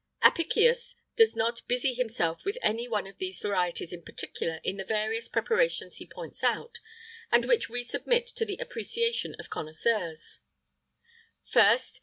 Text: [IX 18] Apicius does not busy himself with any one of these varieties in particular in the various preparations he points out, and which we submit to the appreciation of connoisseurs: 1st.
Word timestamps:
[IX 0.23 0.31
18] 0.31 0.31
Apicius 0.39 0.95
does 1.15 1.35
not 1.35 1.61
busy 1.67 1.93
himself 1.93 2.39
with 2.43 2.57
any 2.63 2.87
one 2.87 3.05
of 3.05 3.19
these 3.19 3.39
varieties 3.39 3.93
in 3.93 4.01
particular 4.01 4.59
in 4.63 4.77
the 4.77 4.83
various 4.83 5.29
preparations 5.29 5.97
he 5.97 6.07
points 6.07 6.43
out, 6.43 6.79
and 7.31 7.45
which 7.45 7.69
we 7.69 7.83
submit 7.83 8.25
to 8.25 8.43
the 8.43 8.57
appreciation 8.57 9.35
of 9.37 9.51
connoisseurs: 9.51 10.39
1st. 11.47 11.99